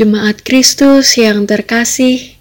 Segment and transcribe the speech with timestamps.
[0.00, 2.32] Jemaat Kristus yang terkasih,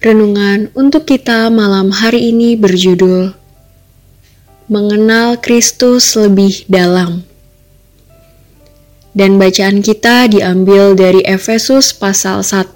[0.00, 3.36] renungan untuk kita malam hari ini berjudul
[4.64, 7.28] Mengenal Kristus Lebih Dalam.
[9.12, 12.72] Dan bacaan kita diambil dari Efesus pasal 1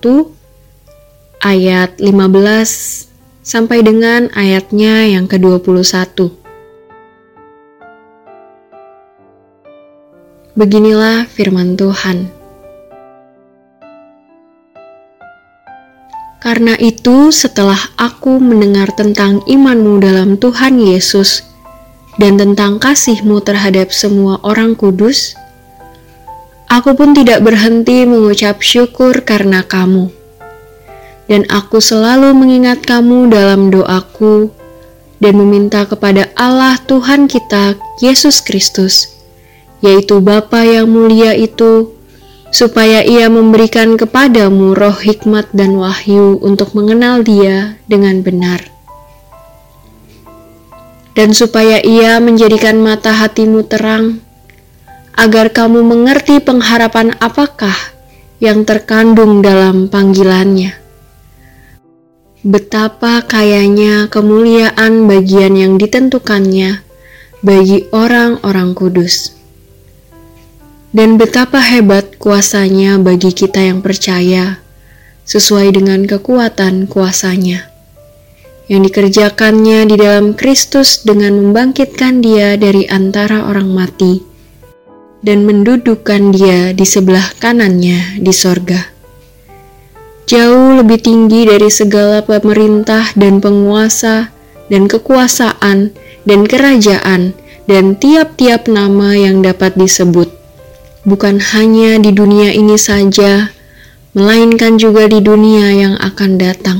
[1.40, 2.04] ayat 15
[3.40, 6.28] sampai dengan ayatnya yang ke-21.
[10.52, 12.39] Beginilah firman Tuhan.
[16.40, 21.44] Karena itu, setelah aku mendengar tentang imanmu dalam Tuhan Yesus
[22.16, 25.36] dan tentang kasihmu terhadap semua orang kudus,
[26.72, 30.08] aku pun tidak berhenti mengucap syukur karena kamu.
[31.28, 34.48] Dan aku selalu mengingat kamu dalam doaku
[35.20, 39.12] dan meminta kepada Allah Tuhan kita Yesus Kristus,
[39.84, 41.99] yaitu Bapa yang mulia itu,
[42.50, 48.62] supaya ia memberikan kepadamu roh hikmat dan wahyu untuk mengenal dia dengan benar.
[51.14, 54.22] Dan supaya ia menjadikan mata hatimu terang,
[55.18, 57.74] agar kamu mengerti pengharapan apakah
[58.38, 60.80] yang terkandung dalam panggilannya
[62.40, 66.80] Betapa kayanya kemuliaan bagian yang ditentukannya
[67.44, 69.39] bagi orang-orang kudus.
[70.90, 74.58] Dan betapa hebat kuasanya bagi kita yang percaya
[75.22, 77.70] sesuai dengan kekuatan kuasanya.
[78.66, 84.30] Yang dikerjakannya di dalam Kristus dengan membangkitkan dia dari antara orang mati
[85.20, 88.80] dan mendudukkan dia di sebelah kanannya di sorga.
[90.30, 94.30] Jauh lebih tinggi dari segala pemerintah dan penguasa
[94.70, 95.90] dan kekuasaan
[96.22, 97.34] dan kerajaan
[97.66, 100.30] dan tiap-tiap nama yang dapat disebut,
[101.04, 103.48] bukan hanya di dunia ini saja,
[104.12, 106.78] melainkan juga di dunia yang akan datang.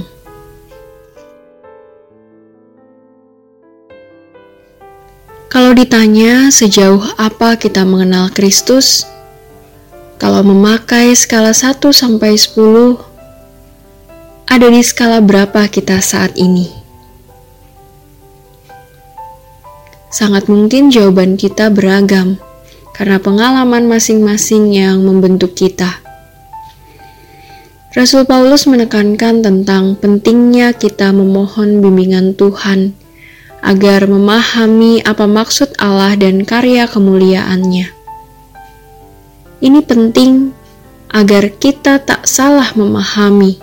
[5.50, 9.03] Kalau ditanya sejauh apa kita mengenal Kristus,
[10.14, 13.03] kalau memakai skala 1 sampai 10,
[14.47, 16.70] ada di skala berapa kita saat ini?
[20.10, 22.38] Sangat mungkin jawaban kita beragam
[23.00, 26.04] karena pengalaman masing-masing yang membentuk kita.
[27.96, 32.92] Rasul Paulus menekankan tentang pentingnya kita memohon bimbingan Tuhan
[33.64, 37.88] agar memahami apa maksud Allah dan karya kemuliaannya.
[39.64, 40.52] Ini penting
[41.08, 43.56] agar kita tak salah memahami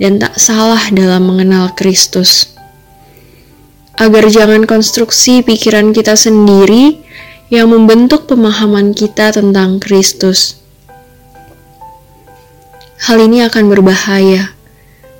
[0.00, 2.56] dan tak salah dalam mengenal Kristus.
[4.00, 7.04] Agar jangan konstruksi pikiran kita sendiri
[7.52, 10.56] yang membentuk pemahaman kita tentang Kristus.
[13.04, 14.56] Hal ini akan berbahaya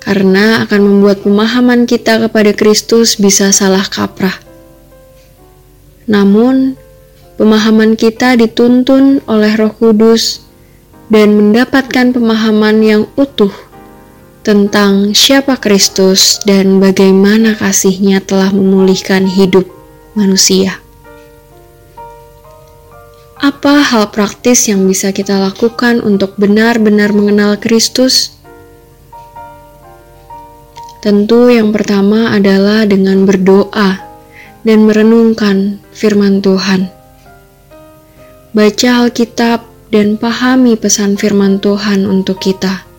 [0.01, 4.33] karena akan membuat pemahaman kita kepada Kristus bisa salah kaprah.
[6.09, 6.73] Namun,
[7.37, 10.41] pemahaman kita dituntun oleh Roh Kudus
[11.13, 13.53] dan mendapatkan pemahaman yang utuh
[14.41, 19.69] tentang siapa Kristus dan bagaimana kasihnya telah memulihkan hidup
[20.17, 20.82] manusia.
[23.39, 28.37] Apa hal praktis yang bisa kita lakukan untuk benar-benar mengenal Kristus?
[31.01, 33.99] Tentu yang pertama adalah dengan berdoa
[34.61, 36.91] dan merenungkan firman Tuhan.
[38.53, 42.93] Baca Alkitab dan pahami pesan firman Tuhan untuk kita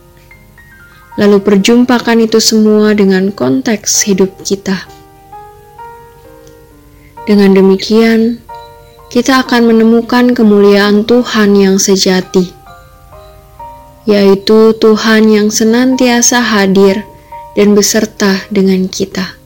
[1.14, 4.86] lalu perjumpakan itu semua dengan konteks hidup kita.
[7.24, 8.43] Dengan demikian,
[9.12, 12.52] kita akan menemukan kemuliaan Tuhan yang sejati,
[14.04, 17.04] yaitu Tuhan yang senantiasa hadir
[17.54, 19.38] dan beserta dengan kita.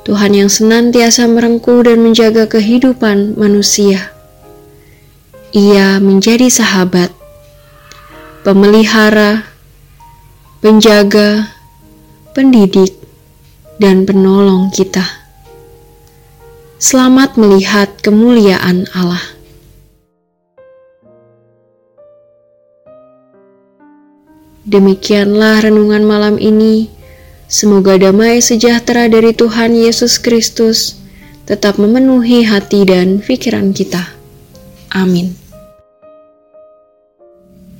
[0.00, 4.10] Tuhan yang senantiasa merengkuh dan menjaga kehidupan manusia.
[5.52, 7.12] Ia menjadi sahabat,
[8.42, 9.44] pemelihara,
[10.64, 11.52] penjaga,
[12.32, 12.96] pendidik,
[13.76, 15.19] dan penolong kita.
[16.80, 19.20] Selamat melihat kemuliaan Allah.
[24.64, 26.88] Demikianlah renungan malam ini.
[27.52, 30.96] Semoga damai sejahtera dari Tuhan Yesus Kristus
[31.44, 34.16] tetap memenuhi hati dan pikiran kita.
[34.96, 35.36] Amin.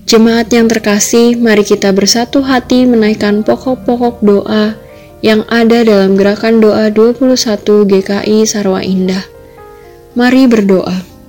[0.04, 4.89] Jemaat yang terkasih, mari kita bersatu hati menaikkan pokok-pokok doa
[5.20, 7.28] yang ada dalam gerakan doa 21
[7.86, 9.24] GKI Sarwa Indah.
[10.16, 11.19] Mari berdoa.